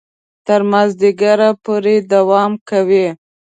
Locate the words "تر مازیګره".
0.45-1.49